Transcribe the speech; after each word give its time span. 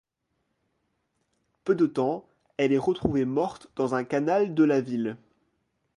Peu 1.63 1.75
de 1.75 1.85
temps, 1.85 2.27
elle 2.57 2.73
est 2.73 2.79
retrouvée 2.79 3.23
morte 3.25 3.67
dans 3.75 3.93
un 3.93 4.03
canal 4.03 4.55
de 4.55 4.63
la 4.63 4.81
ville. 4.81 5.15